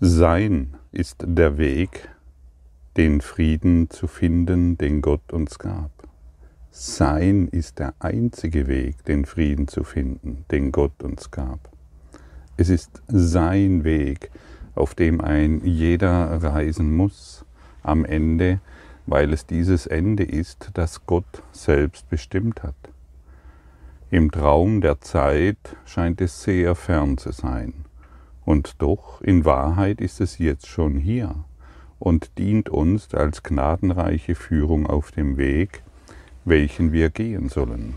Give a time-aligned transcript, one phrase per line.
[0.00, 2.08] Sein ist der Weg,
[2.96, 5.90] den Frieden zu finden, den Gott uns gab.
[6.70, 11.58] Sein ist der einzige Weg, den Frieden zu finden, den Gott uns gab.
[12.56, 14.30] Es ist sein Weg,
[14.76, 17.44] auf dem ein jeder reisen muss,
[17.82, 18.60] am Ende,
[19.06, 22.76] weil es dieses Ende ist, das Gott selbst bestimmt hat.
[24.12, 27.87] Im Traum der Zeit scheint es sehr fern zu sein.
[28.48, 31.44] Und doch, in Wahrheit ist es jetzt schon hier
[31.98, 35.82] und dient uns als gnadenreiche Führung auf dem Weg,
[36.46, 37.96] welchen wir gehen sollen.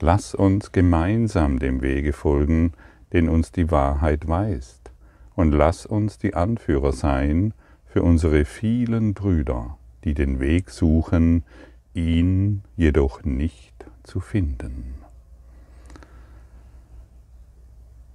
[0.00, 2.74] Lass uns gemeinsam dem Wege folgen,
[3.14, 4.92] den uns die Wahrheit weist,
[5.34, 7.54] und lass uns die Anführer sein
[7.86, 11.42] für unsere vielen Brüder, die den Weg suchen,
[11.94, 15.03] ihn jedoch nicht zu finden.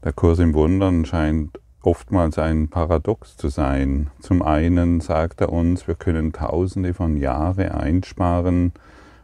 [0.01, 4.09] Der Kurs im Wundern scheint oftmals ein Paradox zu sein.
[4.21, 8.71] Zum einen sagt er uns, wir können tausende von Jahren einsparen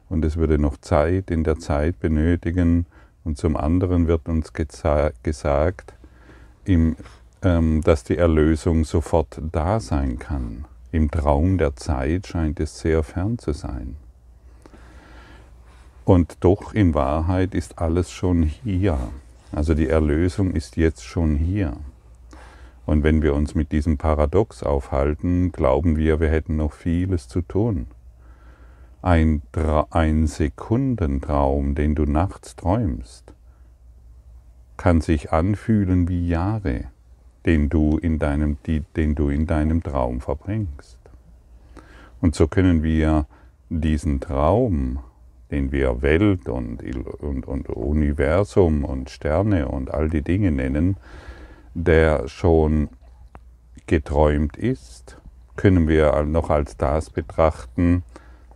[0.09, 2.87] und es würde noch Zeit in der Zeit benötigen.
[3.23, 5.93] Und zum anderen wird uns gesagt,
[6.67, 10.65] ähm, dass die Erlösung sofort da sein kann.
[10.91, 13.95] Im Traum der Zeit scheint es sehr fern zu sein.
[16.03, 18.99] Und doch in Wahrheit ist alles schon hier.
[19.55, 21.77] Also die Erlösung ist jetzt schon hier.
[22.85, 27.41] Und wenn wir uns mit diesem Paradox aufhalten, glauben wir, wir hätten noch vieles zu
[27.41, 27.87] tun.
[29.01, 29.43] Ein,
[29.91, 33.33] ein Sekundentraum, den du nachts träumst,
[34.75, 36.85] kann sich anfühlen wie Jahre,
[37.45, 40.99] den du in deinem, die, den du in deinem Traum verbringst.
[42.19, 43.25] Und so können wir
[43.69, 44.99] diesen Traum
[45.55, 46.83] den wir Welt und,
[47.21, 50.97] und, und Universum und Sterne und all die Dinge nennen,
[51.73, 52.89] der schon
[53.87, 55.17] geträumt ist,
[55.55, 58.03] können wir noch als das betrachten,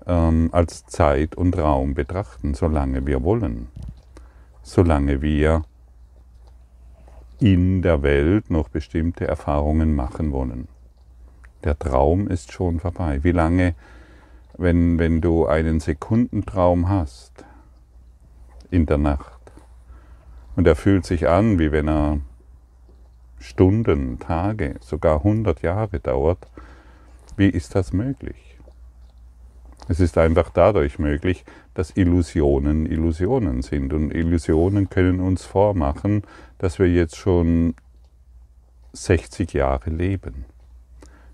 [0.08, 3.70] ähm, als Zeit und Raum betrachten, solange wir wollen.
[4.62, 5.64] Solange wir
[7.40, 10.68] in der Welt noch bestimmte Erfahrungen machen wollen.
[11.64, 13.24] Der Traum ist schon vorbei.
[13.24, 13.74] Wie lange
[14.60, 17.46] wenn, wenn du einen Sekundentraum hast
[18.70, 19.40] in der Nacht
[20.56, 22.20] und er fühlt sich an, wie wenn er
[23.40, 26.46] Stunden, Tage, sogar 100 Jahre dauert,
[27.38, 28.58] wie ist das möglich?
[29.88, 33.94] Es ist einfach dadurch möglich, dass Illusionen Illusionen sind.
[33.94, 36.24] Und Illusionen können uns vormachen,
[36.58, 37.76] dass wir jetzt schon
[38.92, 40.46] 60 Jahre leben.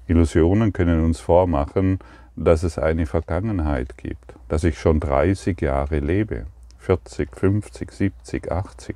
[0.08, 2.00] Illusionen können uns vormachen,
[2.36, 6.46] dass es eine Vergangenheit gibt, dass ich schon 30 Jahre lebe,
[6.80, 8.96] 40, 50, 70, 80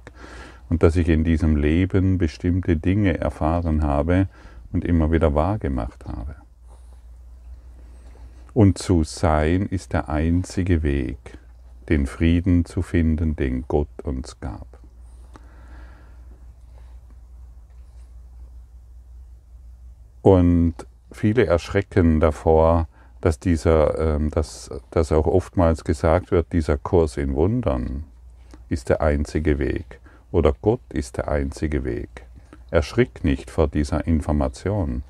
[0.70, 4.28] und dass ich in diesem Leben bestimmte Dinge erfahren habe
[4.72, 6.36] und immer wieder wahrgemacht habe.
[8.54, 11.38] Und zu sein ist der einzige Weg,
[11.88, 14.68] den Frieden zu finden, den Gott uns gab.
[20.22, 20.76] Und
[21.12, 22.88] viele erschrecken davor,
[23.22, 28.06] dass dieser, ähm, dass, dass auch oftmals gesagt wird, dieser Kurs in Wundern
[28.70, 30.00] ist der einzige Weg
[30.32, 32.26] oder Gott ist der einzige Weg.
[32.72, 35.04] Erschrick nicht vor dieser Information.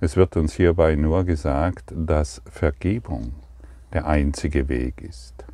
[0.00, 3.32] Es wird uns hierbei nur gesagt, dass Vergebung
[3.94, 5.44] der einzige Weg ist.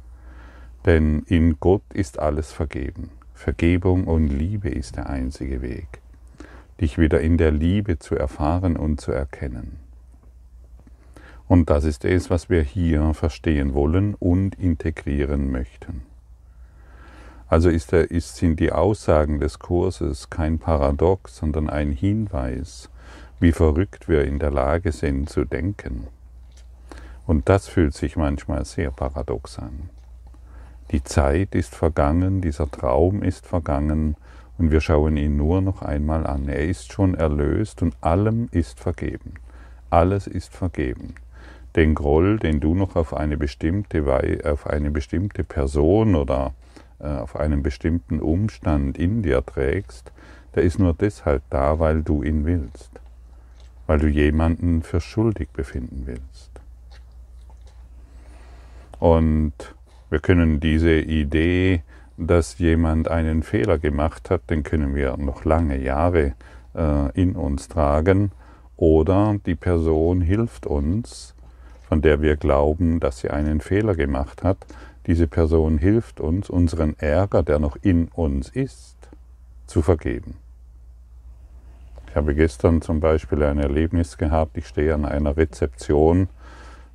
[0.84, 3.10] Denn in Gott ist alles vergeben.
[3.34, 6.00] Vergebung und Liebe ist der einzige Weg,
[6.80, 9.78] dich wieder in der Liebe zu erfahren und zu erkennen.
[11.52, 16.00] Und das ist es, was wir hier verstehen wollen und integrieren möchten.
[17.46, 22.88] Also ist der, ist, sind die Aussagen des Kurses kein Paradox, sondern ein Hinweis,
[23.38, 26.06] wie verrückt wir in der Lage sind zu denken.
[27.26, 29.90] Und das fühlt sich manchmal sehr paradox an.
[30.90, 34.16] Die Zeit ist vergangen, dieser Traum ist vergangen
[34.56, 36.48] und wir schauen ihn nur noch einmal an.
[36.48, 39.34] Er ist schon erlöst und allem ist vergeben.
[39.90, 41.14] Alles ist vergeben
[41.76, 46.54] den Groll, den du noch auf eine bestimmte, auf eine bestimmte Person oder
[46.98, 50.12] äh, auf einen bestimmten Umstand in dir trägst,
[50.54, 52.90] der ist nur deshalb da, weil du ihn willst,
[53.86, 56.50] weil du jemanden für schuldig befinden willst.
[58.98, 59.52] Und
[60.10, 61.82] wir können diese Idee,
[62.18, 66.34] dass jemand einen Fehler gemacht hat, den können wir noch lange Jahre
[66.74, 68.30] äh, in uns tragen,
[68.76, 71.34] oder die Person hilft uns,
[71.92, 74.56] von der wir glauben, dass sie einen Fehler gemacht hat,
[75.06, 78.96] diese Person hilft uns, unseren Ärger, der noch in uns ist,
[79.66, 80.36] zu vergeben.
[82.08, 86.30] Ich habe gestern zum Beispiel ein Erlebnis gehabt, ich stehe an einer Rezeption,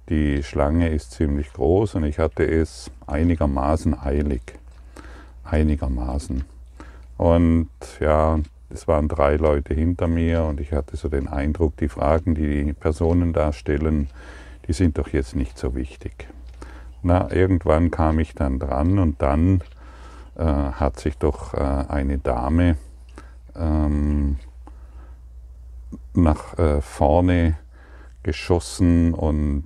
[0.09, 4.41] die Schlange ist ziemlich groß und ich hatte es einigermaßen eilig.
[5.43, 6.43] Einigermaßen.
[7.17, 8.39] Und ja,
[8.71, 12.63] es waren drei Leute hinter mir und ich hatte so den Eindruck, die Fragen, die
[12.63, 14.09] die Personen da stellen,
[14.67, 16.27] die sind doch jetzt nicht so wichtig.
[17.03, 19.61] Na, irgendwann kam ich dann dran und dann
[20.35, 22.77] äh, hat sich doch äh, eine Dame
[23.55, 24.37] ähm,
[26.13, 27.57] nach äh, vorne
[28.23, 29.65] geschossen und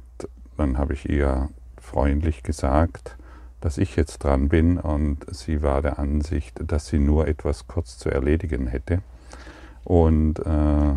[0.57, 1.49] dann habe ich ihr
[1.81, 3.17] freundlich gesagt,
[3.59, 7.97] dass ich jetzt dran bin und sie war der Ansicht, dass sie nur etwas kurz
[7.97, 9.01] zu erledigen hätte
[9.83, 10.93] und, äh,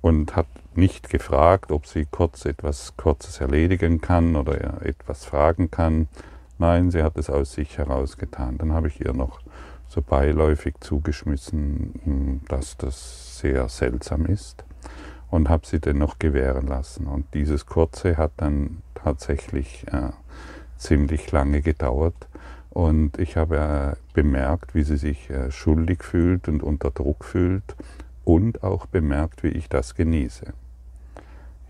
[0.00, 6.08] und hat nicht gefragt, ob sie kurz etwas Kurzes erledigen kann oder etwas fragen kann.
[6.58, 8.58] Nein, sie hat es aus sich heraus getan.
[8.58, 9.40] Dann habe ich ihr noch
[9.88, 14.64] so beiläufig zugeschmissen, hm, dass das sehr seltsam ist
[15.30, 17.06] und habe sie dennoch gewähren lassen.
[17.06, 20.10] Und dieses kurze hat dann tatsächlich äh,
[20.78, 22.28] ziemlich lange gedauert
[22.70, 27.76] und ich habe äh, bemerkt, wie sie sich äh, schuldig fühlt und unter Druck fühlt
[28.24, 30.54] und auch bemerkt, wie ich das genieße.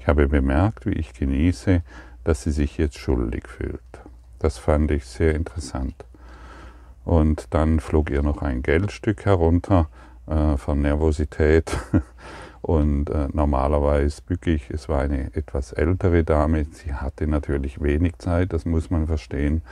[0.03, 1.81] Ich habe bemerkt, wie ich genieße,
[2.25, 3.81] dass sie sich jetzt schuldig fühlt.
[4.41, 5.95] Das fand ich sehr interessant.
[7.05, 9.89] Und dann flog ihr noch ein Geldstück herunter
[10.27, 11.79] äh, von Nervosität.
[12.63, 18.19] Und äh, normalerweise bücke ich, es war eine etwas ältere Dame, sie hatte natürlich wenig
[18.19, 19.63] Zeit, das muss man verstehen.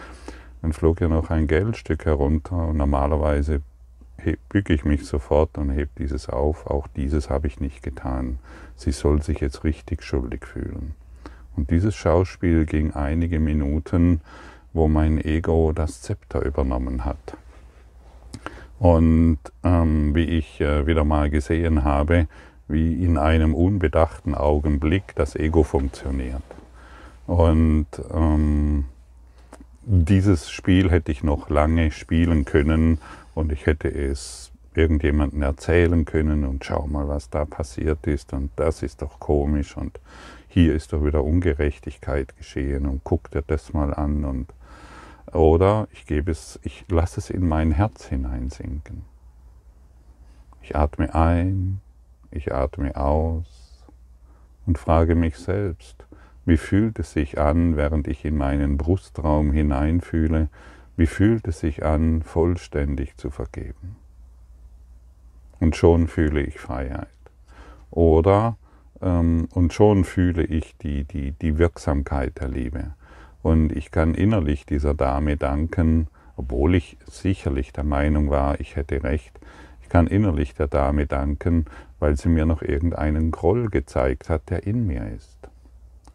[0.63, 3.63] Dann flog ihr noch ein Geldstück herunter und normalerweise
[4.49, 6.67] bücke ich mich sofort und heb dieses auf.
[6.67, 8.39] Auch dieses habe ich nicht getan.
[8.81, 10.95] Sie soll sich jetzt richtig schuldig fühlen.
[11.57, 14.21] Und dieses Schauspiel ging einige Minuten
[14.73, 17.37] wo mein Ego das Zepter übernommen hat.
[18.79, 22.29] Und ähm, wie ich äh, wieder mal gesehen habe,
[22.69, 26.43] wie in einem unbedachten Augenblick das Ego funktioniert.
[27.27, 28.87] Und ähm,
[29.83, 32.99] dieses Spiel hätte ich noch lange spielen können
[33.35, 38.51] und ich hätte es irgendjemandem erzählen können und schau mal, was da passiert ist und
[38.57, 40.01] das ist doch komisch und
[40.49, 44.53] hier ist doch wieder Ungerechtigkeit geschehen und guck dir das mal an und
[45.33, 49.03] oder ich gebe es, ich lasse es in mein Herz hineinsinken.
[50.63, 51.81] Ich atme ein,
[52.31, 53.85] ich atme aus
[54.67, 56.05] und frage mich selbst,
[56.47, 60.49] wie fühlt es sich an, während ich in meinen Brustraum hineinfühle,
[60.97, 63.97] wie fühlt es sich an, vollständig zu vergeben.
[65.61, 67.09] Und schon fühle ich Freiheit.
[67.91, 68.57] Oder
[69.03, 72.95] ähm, und schon fühle ich die, die, die Wirksamkeit der Liebe.
[73.43, 79.03] Und ich kann innerlich dieser Dame danken, obwohl ich sicherlich der Meinung war, ich hätte
[79.03, 79.39] recht.
[79.83, 81.67] Ich kann innerlich der Dame danken,
[81.99, 85.39] weil sie mir noch irgendeinen Groll gezeigt hat, der in mir ist,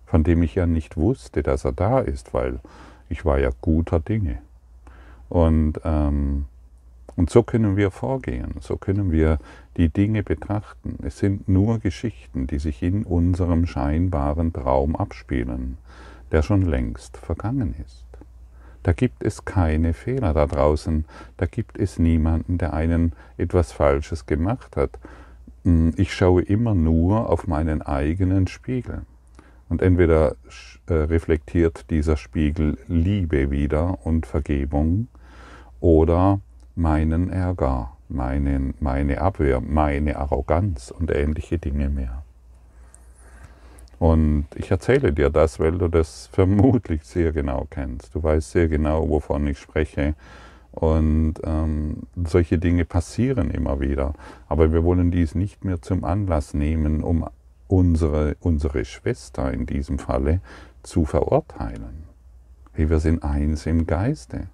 [0.05, 2.59] von dem ich ja nicht wusste, dass er da ist, weil
[3.09, 4.39] ich war ja guter Dinge.
[5.29, 6.45] Und, ähm,
[7.15, 9.39] und so können wir vorgehen, so können wir
[9.77, 10.97] die Dinge betrachten.
[11.03, 15.77] Es sind nur Geschichten, die sich in unserem scheinbaren Traum abspielen
[16.31, 18.05] der schon längst vergangen ist.
[18.83, 21.05] Da gibt es keine Fehler da draußen,
[21.37, 24.99] da gibt es niemanden, der einen etwas Falsches gemacht hat.
[25.63, 29.03] Hm, ich schaue immer nur auf meinen eigenen Spiegel.
[29.69, 30.35] Und entweder
[30.87, 35.07] äh, reflektiert dieser Spiegel Liebe wieder und Vergebung
[35.79, 36.39] oder
[36.75, 42.23] meinen Ärger, meinen, meine Abwehr, meine Arroganz und ähnliche Dinge mehr.
[43.97, 48.13] Und ich erzähle dir das, weil du das vermutlich sehr genau kennst.
[48.13, 50.15] Du weißt sehr genau, wovon ich spreche.
[50.71, 54.13] Und ähm, solche Dinge passieren immer wieder.
[54.49, 57.25] Aber wir wollen dies nicht mehr zum Anlass nehmen, um
[57.67, 60.41] unsere, unsere Schwester in diesem Falle
[60.83, 62.03] zu verurteilen.
[62.73, 64.47] Hey, wir sind eins im Geiste.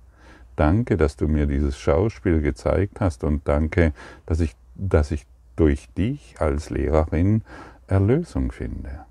[0.62, 3.94] Danke, dass du mir dieses Schauspiel gezeigt hast und danke,
[4.28, 5.26] dass ich, dass ich
[5.56, 7.42] durch dich als Lehrerin
[7.88, 9.06] Erlösung finde.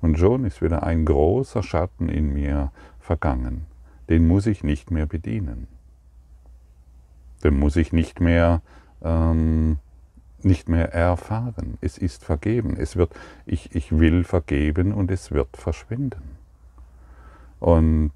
[0.00, 3.66] Und schon ist wieder ein großer Schatten in mir vergangen.
[4.08, 5.68] Den muss ich nicht mehr bedienen.
[7.44, 8.60] Den muss ich nicht mehr,
[9.04, 9.78] ähm,
[10.42, 11.78] nicht mehr erfahren.
[11.80, 12.76] Es ist vergeben.
[12.76, 13.14] Es wird,
[13.46, 16.38] ich, ich will vergeben und es wird verschwinden.
[17.60, 18.10] Und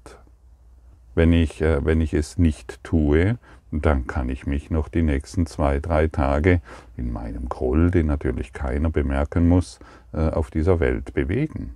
[1.17, 3.37] wenn ich, äh, wenn ich es nicht tue,
[3.71, 6.61] dann kann ich mich noch die nächsten zwei, drei Tage
[6.95, 9.79] in meinem Groll, den natürlich keiner bemerken muss,
[10.13, 11.75] äh, auf dieser Welt bewegen.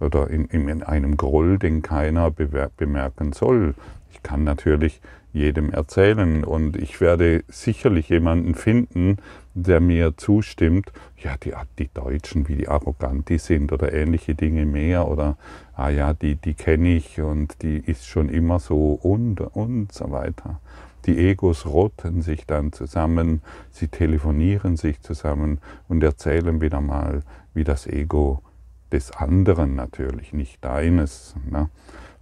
[0.00, 3.74] Oder in, in einem Groll, den keiner bemerken soll.
[4.10, 5.00] Ich kann natürlich
[5.32, 9.18] jedem erzählen und ich werde sicherlich jemanden finden,
[9.54, 14.66] der mir zustimmt, ja, die, die Deutschen, wie die arrogant die sind oder ähnliche Dinge
[14.66, 15.36] mehr oder,
[15.74, 20.10] ah ja, die, die kenne ich und die ist schon immer so und, und so
[20.10, 20.60] weiter.
[21.06, 27.22] Die Egos rotten sich dann zusammen, sie telefonieren sich zusammen und erzählen wieder mal,
[27.54, 28.40] wie das Ego
[28.92, 31.68] des anderen natürlich, nicht deines, ne?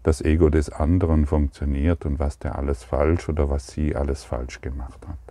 [0.02, 4.60] das Ego des anderen funktioniert und was der alles falsch oder was sie alles falsch
[4.62, 5.29] gemacht hat.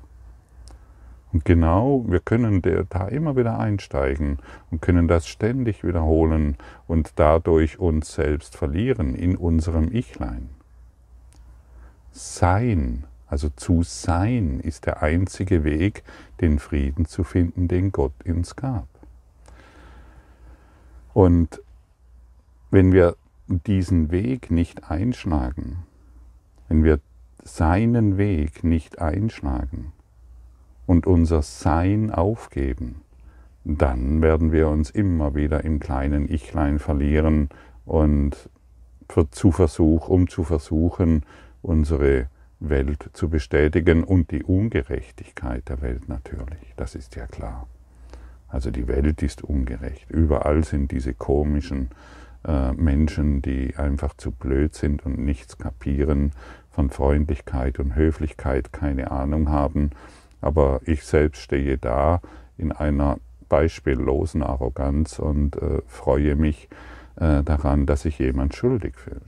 [1.32, 4.40] Und genau, wir können da immer wieder einsteigen
[4.72, 6.58] und können das ständig wiederholen
[6.88, 10.50] und dadurch uns selbst verlieren in unserem Ichlein.
[12.12, 16.04] Sein, also zu sein, ist der einzige Weg,
[16.42, 18.88] den Frieden zu finden, den Gott uns gab.
[21.14, 21.62] Und
[22.72, 23.16] wenn wir
[23.48, 25.84] diesen Weg nicht einschlagen,
[26.68, 27.00] wenn wir
[27.44, 29.94] seinen Weg nicht einschlagen
[30.90, 33.02] und unser Sein aufgeben,
[33.64, 37.50] dann werden wir uns immer wieder im kleinen Ichlein verlieren
[37.86, 38.50] und
[39.30, 41.28] zu Versuch, um zu versuchen,
[41.62, 42.26] unsere
[42.60, 47.68] Welt zu bestätigen und die Ungerechtigkeit der Welt natürlich, das ist ja klar.
[48.48, 50.10] Also die Welt ist ungerecht.
[50.10, 51.90] Überall sind diese komischen
[52.48, 56.32] äh, Menschen, die einfach zu blöd sind und nichts kapieren,
[56.72, 59.92] von Freundlichkeit und Höflichkeit keine Ahnung haben.
[60.42, 62.22] Aber ich selbst stehe da
[62.58, 63.18] in einer
[63.50, 66.70] beispiellosen Arroganz und äh, freue mich
[67.16, 69.22] äh, daran, dass sich jemand schuldig fühlt.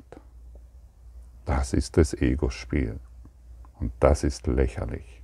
[1.45, 2.99] Das ist das Ego-Spiel.
[3.79, 5.21] Und das ist lächerlich.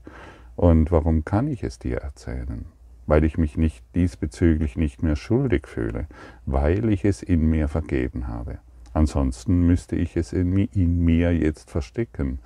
[0.55, 2.65] Und warum kann ich es dir erzählen?
[3.07, 6.07] weil ich mich nicht diesbezüglich nicht mehr schuldig fühle,
[6.45, 8.59] weil ich es in mir vergeben habe.
[8.93, 12.39] Ansonsten müsste ich es in mir jetzt verstecken,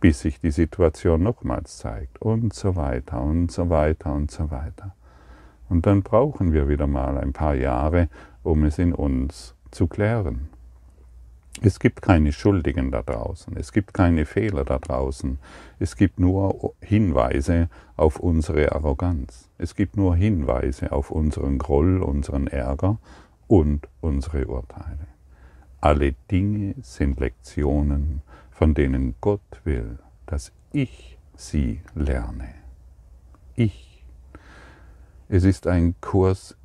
[0.00, 4.94] bis sich die Situation nochmals zeigt und so weiter und so weiter und so weiter.
[5.68, 8.08] Und dann brauchen wir wieder mal ein paar Jahre,
[8.42, 10.48] um es in uns zu klären.
[11.60, 15.38] Es gibt keine Schuldigen da draußen, es gibt keine Fehler da draußen,
[15.80, 22.46] es gibt nur Hinweise auf unsere Arroganz, es gibt nur Hinweise auf unseren Groll, unseren
[22.46, 22.98] Ärger
[23.48, 25.08] und unsere Urteile.
[25.80, 28.22] Alle Dinge sind Lektionen,
[28.58, 32.54] von denen Gott will, dass ich sie lerne.
[33.54, 34.04] Ich.
[35.28, 36.56] Es ist ein Kurs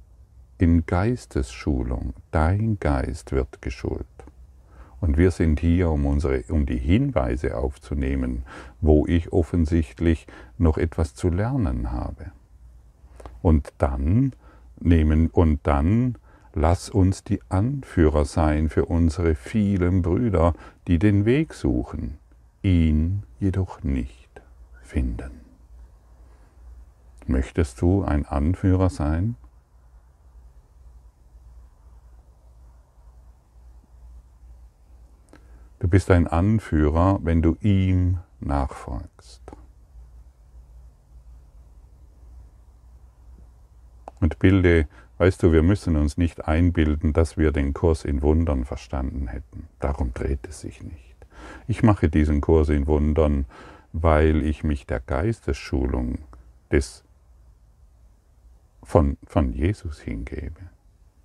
[0.57, 2.15] in Geistesschulung.
[2.31, 4.07] Dein Geist wird geschult.
[5.01, 8.43] Und wir sind hier, um, unsere, um die Hinweise aufzunehmen,
[8.81, 10.25] wo ich offensichtlich
[10.57, 12.31] noch etwas zu lernen habe.
[13.43, 14.33] Und dann
[14.79, 16.17] nehmen und dann
[16.53, 20.53] lass uns die Anführer sein für unsere vielen Brüder,
[20.87, 22.19] die den Weg suchen,
[22.61, 24.41] ihn jedoch nicht
[24.81, 25.41] finden.
[27.25, 29.35] Möchtest du ein Anführer sein?
[35.79, 39.41] Du bist ein Anführer, wenn du ihm nachfolgst.
[44.21, 48.65] Und bilde, weißt du, wir müssen uns nicht einbilden, dass wir den Kurs in Wundern
[48.65, 49.67] verstanden hätten.
[49.79, 51.15] Darum dreht es sich nicht.
[51.67, 53.45] Ich mache diesen Kurs in Wundern,
[53.91, 56.19] weil ich mich der Geistesschulung
[56.71, 57.03] des
[58.81, 60.59] von, von Jesus hingebe.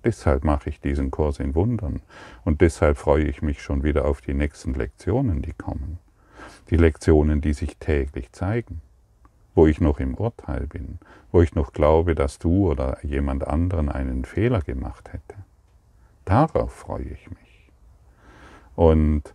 [0.04, 2.00] Deshalb mache ich diesen Kurs in Wundern
[2.44, 5.98] und deshalb freue ich mich schon wieder auf die nächsten Lektionen, die kommen.
[6.70, 8.80] Die Lektionen, die sich täglich zeigen,
[9.58, 11.00] wo ich noch im Urteil bin,
[11.32, 15.34] wo ich noch glaube, dass du oder jemand anderen einen Fehler gemacht hätte.
[16.24, 17.72] Darauf freue ich mich.
[18.76, 19.34] Und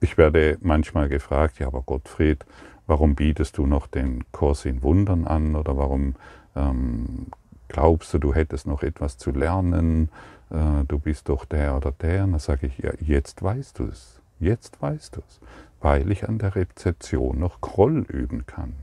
[0.00, 2.44] ich werde manchmal gefragt, ja, aber Gottfried,
[2.86, 6.14] warum bietest du noch den Kurs in Wundern an oder warum
[6.54, 7.28] ähm,
[7.68, 10.10] glaubst du, du hättest noch etwas zu lernen,
[10.50, 12.24] äh, du bist doch der oder der.
[12.24, 15.40] Und dann sage ich, ja, jetzt weißt du es, jetzt weißt du es,
[15.80, 18.74] weil ich an der Rezeption noch Groll üben kann.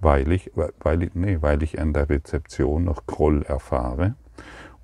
[0.00, 4.14] Weil ich, weil, ich, nee, weil ich an der Rezeption noch Groll erfahre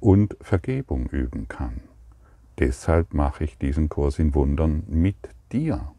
[0.01, 1.81] und Vergebung üben kann.
[2.59, 5.17] Deshalb mache ich diesen Kurs in Wundern mit
[5.53, 5.93] dir.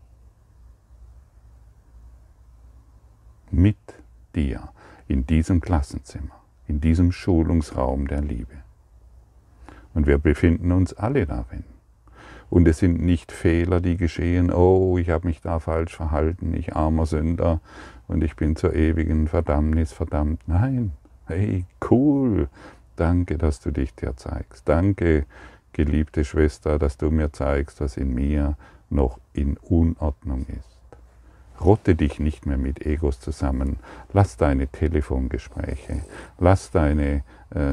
[3.50, 3.78] Mit
[4.36, 4.70] dir
[5.08, 6.38] in diesem Klassenzimmer
[6.68, 8.64] in diesem Schulungsraum der Liebe.
[9.94, 11.64] Und wir befinden uns alle darin.
[12.50, 16.76] Und es sind nicht Fehler, die geschehen, oh, ich habe mich da falsch verhalten, ich
[16.76, 17.60] armer Sünder
[18.08, 20.42] und ich bin zur ewigen Verdammnis verdammt.
[20.48, 20.94] Nein,
[21.26, 22.48] hey, cool,
[22.96, 24.68] danke, dass du dich dir zeigst.
[24.68, 25.26] Danke,
[25.74, 28.56] geliebte Schwester, dass du mir zeigst, was in mir
[28.90, 30.78] noch in Unordnung ist.
[31.60, 33.78] Rotte dich nicht mehr mit Egos zusammen.
[34.14, 36.04] Lass deine Telefongespräche,
[36.40, 37.24] lass deine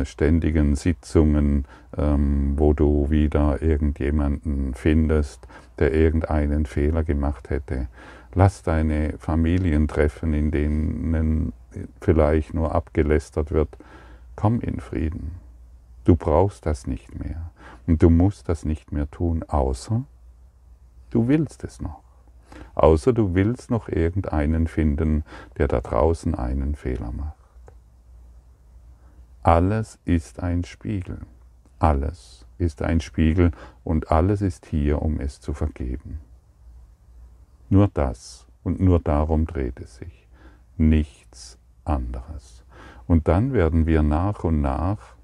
[0.04, 1.64] ständigen Sitzungen,
[1.96, 5.46] ähm, wo du wieder irgendjemanden findest,
[5.78, 7.88] der irgendeinen Fehler gemacht hätte.
[8.34, 11.52] Lass deine Familientreffen, in denen
[12.00, 13.68] vielleicht nur abgelästert wird.
[14.36, 15.32] Komm in Frieden.
[16.04, 17.50] Du brauchst das nicht mehr.
[17.86, 20.02] Und du musst das nicht mehr tun, außer
[21.10, 22.00] du willst es noch.
[22.74, 25.24] Außer du willst noch irgendeinen finden,
[25.58, 27.43] der da draußen einen Fehler macht.
[29.44, 31.18] Alles ist ein Spiegel.
[31.78, 33.50] Alles ist ein Spiegel
[33.84, 36.18] und alles ist hier, um es zu vergeben.
[37.68, 40.26] Nur das und nur darum dreht es sich.
[40.78, 42.64] Nichts anderes.
[43.06, 45.14] Und dann werden wir nach und nach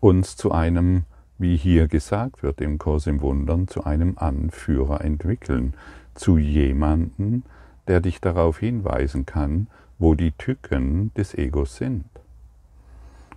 [0.00, 1.04] uns zu einem,
[1.38, 5.74] wie hier gesagt wird im Kurs im Wundern, zu einem Anführer entwickeln,
[6.16, 7.44] zu jemanden,
[7.86, 9.68] der dich darauf hinweisen kann,
[10.00, 12.06] wo die Tücken des Egos sind.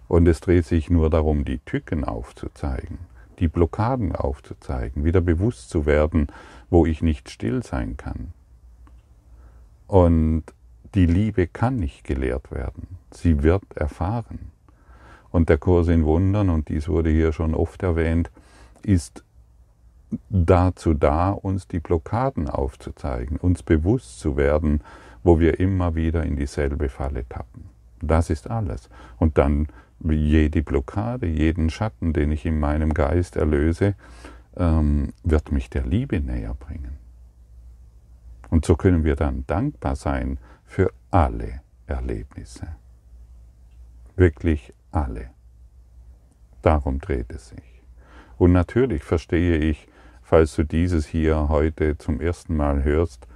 [0.09, 2.97] Und es dreht sich nur darum, die Tücken aufzuzeigen,
[3.37, 6.27] die Blockaden aufzuzeigen, wieder bewusst zu werden,
[6.71, 8.33] wo ich nicht still sein kann.
[9.87, 10.43] Und
[10.95, 14.51] die Liebe kann nicht gelehrt werden, sie wird erfahren.
[15.29, 18.31] Und der Kurs in Wundern, und dies wurde hier schon oft erwähnt,
[18.81, 19.23] ist
[20.31, 24.81] dazu da, uns die Blockaden aufzuzeigen, uns bewusst zu werden,
[25.23, 27.69] wo wir immer wieder in dieselbe Falle tappen.
[28.01, 28.89] Das ist alles.
[29.19, 29.67] Und dann
[30.03, 33.95] jede Blockade, jeden Schatten, den ich in meinem Geist erlöse,
[34.55, 36.97] ähm, wird mich der Liebe näher bringen.
[38.49, 42.67] Und so können wir dann dankbar sein für alle Erlebnisse.
[44.15, 45.29] Wirklich alle.
[46.61, 47.83] Darum dreht es sich.
[48.37, 49.87] Und natürlich verstehe ich,
[50.21, 53.27] falls du dieses hier heute zum ersten Mal hörst,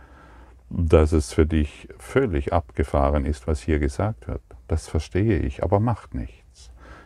[0.69, 4.41] dass es für dich völlig abgefahren ist, was hier gesagt wird.
[4.67, 6.42] Das verstehe ich, aber macht nichts.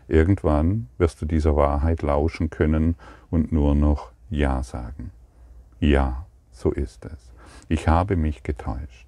[0.07, 2.95] Irgendwann wirst du dieser Wahrheit lauschen können
[3.29, 5.11] und nur noch Ja sagen.
[5.79, 7.31] Ja, so ist es.
[7.69, 9.07] Ich habe mich getäuscht.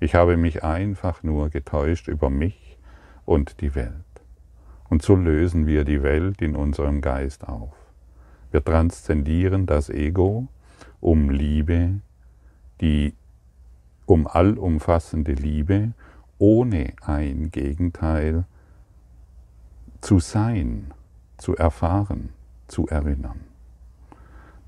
[0.00, 2.78] Ich habe mich einfach nur getäuscht über mich
[3.24, 3.92] und die Welt.
[4.88, 7.74] Und so lösen wir die Welt in unserem Geist auf.
[8.50, 10.48] Wir transzendieren das Ego
[11.00, 12.00] um Liebe,
[12.80, 13.14] die
[14.06, 15.92] um allumfassende Liebe,
[16.38, 18.44] ohne ein Gegenteil
[20.06, 20.94] zu sein,
[21.36, 22.28] zu erfahren,
[22.68, 23.40] zu erinnern.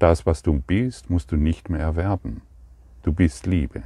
[0.01, 2.43] Das, was du bist, musst du nicht mehr erwerben.
[3.05, 3.85] Du bist Liebe.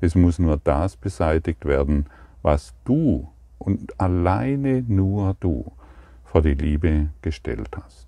[0.00, 2.06] Es muss nur das beseitigt werden,
[2.42, 3.28] was du
[3.58, 5.72] und alleine nur du
[6.24, 8.06] vor die Liebe gestellt hast.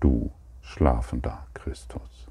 [0.00, 2.26] Du schlafender Christus.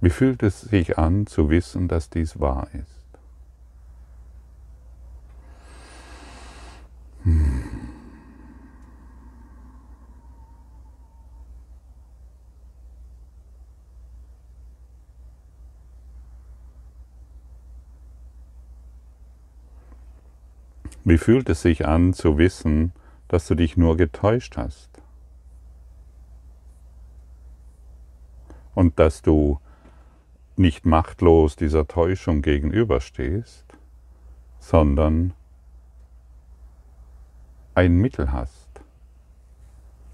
[0.00, 2.97] Wie fühlt es sich an zu wissen, dass dies wahr ist?
[21.08, 22.92] Wie fühlt es sich an zu wissen,
[23.28, 24.90] dass du dich nur getäuscht hast?
[28.74, 29.58] Und dass du
[30.56, 33.64] nicht machtlos dieser Täuschung gegenüberstehst,
[34.58, 35.32] sondern
[37.78, 38.68] ein Mittel hast,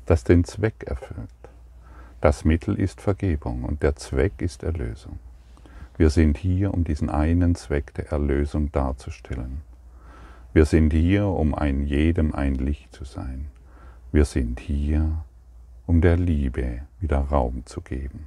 [0.05, 1.31] das den Zweck erfüllt.
[2.21, 5.19] Das Mittel ist Vergebung und der Zweck ist Erlösung.
[5.97, 9.63] Wir sind hier, um diesen einen Zweck der Erlösung darzustellen.
[10.53, 13.47] Wir sind hier, um ein jedem ein Licht zu sein.
[14.13, 15.25] Wir sind hier,
[15.87, 18.27] um der Liebe wieder Raum zu geben.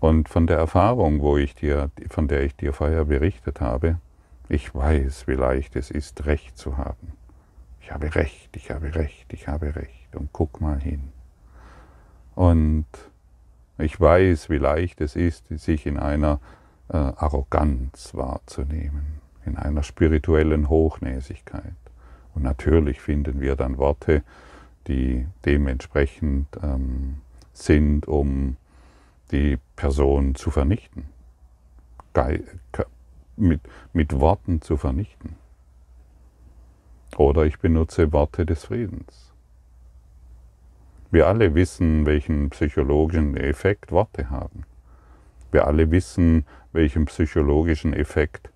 [0.00, 4.00] Und von der Erfahrung, wo ich dir, von der ich dir vorher berichtet habe,
[4.52, 7.14] ich weiß, wie leicht es ist, Recht zu haben.
[7.80, 10.14] Ich habe Recht, ich habe Recht, ich habe Recht.
[10.14, 11.08] Und guck mal hin.
[12.34, 12.86] Und
[13.78, 16.38] ich weiß, wie leicht es ist, sich in einer
[16.90, 21.72] äh, Arroganz wahrzunehmen, in einer spirituellen Hochnäsigkeit.
[22.34, 24.22] Und natürlich finden wir dann Worte,
[24.86, 27.22] die dementsprechend ähm,
[27.54, 28.58] sind, um
[29.30, 31.06] die Person zu vernichten,
[33.36, 33.60] mit,
[33.92, 35.36] mit Worten zu vernichten.
[37.16, 39.32] Oder ich benutze Worte des Friedens.
[41.10, 44.64] Wir alle wissen, welchen psychologischen Effekt Worte haben.
[45.50, 48.50] Wir alle wissen, welchen psychologischen Effekt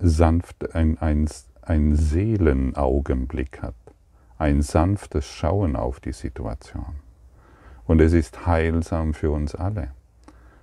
[0.00, 1.28] sanft ein, ein,
[1.62, 3.74] ein Seelenaugenblick hat.
[4.42, 6.96] ein sanftes Schauen auf die Situation.
[7.84, 9.92] Und es ist heilsam für uns alle.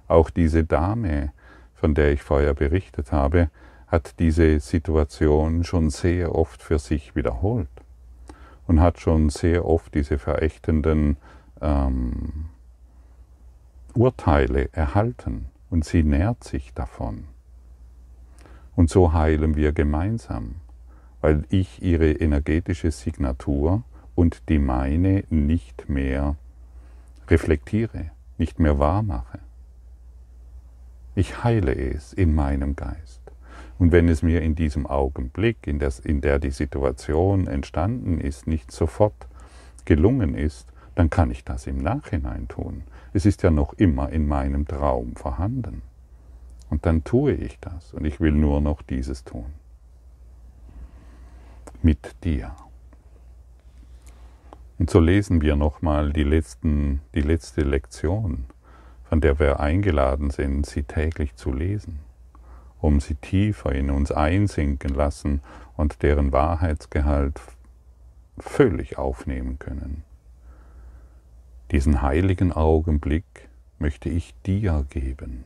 [0.09, 1.31] Auch diese Dame,
[1.79, 3.49] von der ich vorher berichtet habe,
[3.87, 7.69] hat diese Situation schon sehr oft für sich wiederholt
[8.67, 11.17] und hat schon sehr oft diese verächtenden
[11.61, 12.49] ähm,
[13.95, 17.25] Urteile erhalten und sie nährt sich davon.
[18.75, 20.55] Und so heilen wir gemeinsam,
[21.21, 23.83] weil ich ihre energetische Signatur
[24.15, 26.35] und die meine nicht mehr
[27.27, 29.39] reflektiere, nicht mehr wahr mache.
[31.19, 33.19] Ich heile es in meinem Geist.
[33.77, 38.47] Und wenn es mir in diesem Augenblick, in der, in der die Situation entstanden ist,
[38.47, 39.27] nicht sofort
[39.83, 42.83] gelungen ist, dann kann ich das im Nachhinein tun.
[43.11, 45.81] Es ist ja noch immer in meinem Traum vorhanden.
[46.69, 49.51] Und dann tue ich das und ich will nur noch dieses tun.
[51.81, 52.55] Mit dir.
[54.77, 58.45] Und so lesen wir nochmal die, die letzte Lektion,
[59.09, 61.99] von der wir eingeladen sind, sie täglich zu lesen,
[62.79, 65.41] um sie tiefer in uns einsinken lassen
[65.75, 67.41] und deren Wahrheitsgehalt
[68.37, 70.03] völlig aufnehmen können.
[71.71, 75.45] Diesen heiligen Augenblick möchte ich dir geben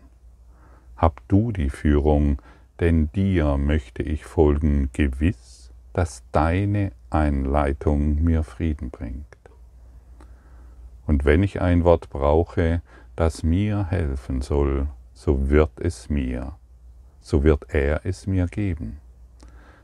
[1.04, 2.42] hab du die Führung,
[2.80, 9.26] denn dir möchte ich folgen, gewiss, dass deine Einleitung mir Frieden bringt.
[11.06, 12.82] Und wenn ich ein Wort brauche,
[13.16, 16.54] das mir helfen soll, so wird es mir,
[17.22, 18.98] so wird er es mir geben.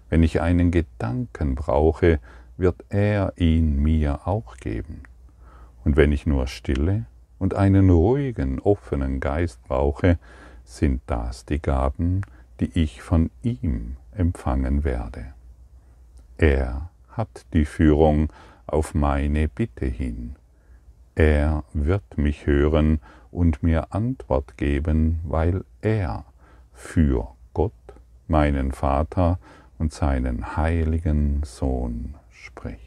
[0.09, 2.19] Wenn ich einen Gedanken brauche,
[2.57, 5.03] wird er ihn mir auch geben.
[5.83, 7.05] Und wenn ich nur Stille
[7.37, 10.17] und einen ruhigen, offenen Geist brauche,
[10.65, 12.21] sind das die Gaben,
[12.59, 15.33] die ich von ihm empfangen werde.
[16.37, 18.31] Er hat die Führung
[18.67, 20.35] auf meine Bitte hin.
[21.15, 22.99] Er wird mich hören
[23.31, 26.25] und mir Antwort geben, weil er
[26.73, 27.73] für Gott,
[28.27, 29.39] meinen Vater
[29.77, 32.79] und seinen heiligen Sohn spricht.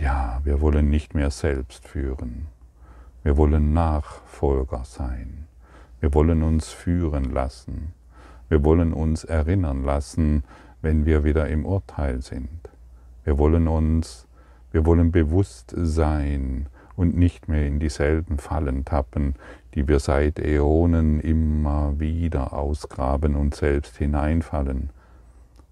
[0.00, 2.46] Ja, wir wollen nicht mehr selbst führen.
[3.22, 5.46] Wir wollen Nachfolger sein.
[6.00, 7.92] Wir wollen uns führen lassen.
[8.48, 10.42] Wir wollen uns erinnern lassen,
[10.80, 12.70] wenn wir wieder im Urteil sind.
[13.24, 14.26] Wir wollen uns,
[14.72, 19.34] wir wollen bewusst sein und nicht mehr in dieselben Fallen tappen,
[19.74, 24.90] die wir seit Äonen immer wieder ausgraben und selbst hineinfallen.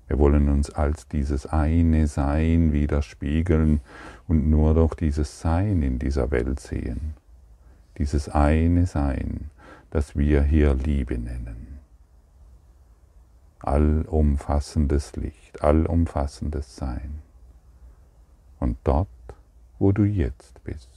[0.06, 3.80] Wir wollen uns als dieses eine Sein widerspiegeln
[4.26, 7.14] und nur durch dieses Sein in dieser Welt sehen
[7.98, 9.50] dieses eine Sein,
[9.90, 11.80] das wir hier Liebe nennen.
[13.60, 17.22] Allumfassendes Licht, allumfassendes Sein.
[18.60, 19.08] Und dort,
[19.78, 20.88] wo du jetzt bist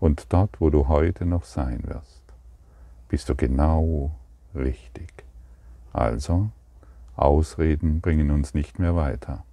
[0.00, 2.22] und dort, wo du heute noch sein wirst,
[3.08, 4.12] bist du genau
[4.54, 5.24] richtig.
[5.92, 6.50] Also,
[7.16, 9.44] Ausreden bringen uns nicht mehr weiter.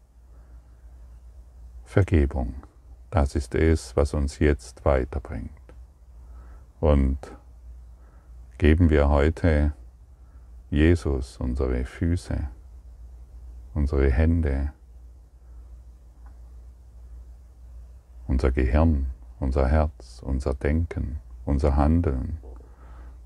[1.86, 2.54] Vergebung,
[3.10, 5.50] das ist es, was uns jetzt weiterbringt.
[6.80, 7.18] Und
[8.58, 9.74] geben wir heute
[10.70, 12.50] Jesus unsere Füße,
[13.74, 14.74] unsere Hände,
[18.28, 19.08] unser Gehirn,
[19.40, 22.40] unser Herz, unser Denken, unser Handeln,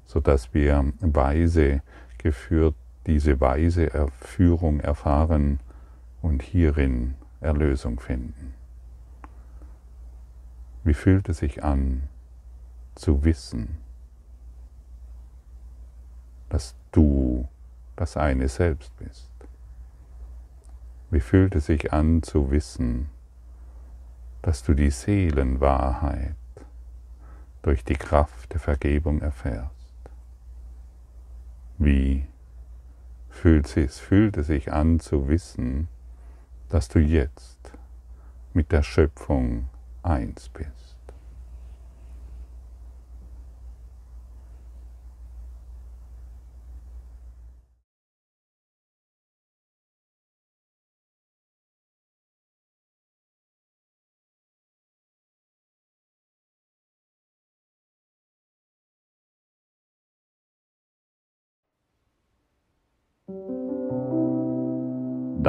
[0.06, 1.82] sodass wir weise
[2.18, 2.76] geführt
[3.08, 5.60] diese weise Erführung erfahren
[6.22, 8.54] und hierin Erlösung finden.
[10.84, 12.04] Wie fühlt es sich an,
[12.96, 13.78] zu wissen,
[16.50, 17.48] dass du
[17.96, 19.30] das eine Selbst bist.
[21.12, 23.10] Wie fühlt es sich an zu wissen,
[24.42, 26.36] dass du die Seelenwahrheit
[27.62, 29.70] durch die Kraft der Vergebung erfährst?
[31.78, 32.26] Wie
[33.30, 35.88] fühlt es, fühlt es sich an zu wissen,
[36.70, 37.72] dass du jetzt
[38.54, 39.70] mit der Schöpfung
[40.04, 40.79] eins bist?